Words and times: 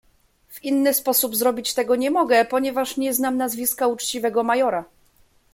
"W 0.47 0.63
inny 0.63 0.93
sposób 0.93 1.35
zrobić 1.35 1.73
tego 1.73 1.95
nie 1.95 2.11
mogę, 2.11 2.45
ponieważ 2.45 2.97
nie 2.97 3.13
znam 3.13 3.37
nazwiska 3.37 3.87
uczciwego 3.87 4.43
majora." 4.43 4.85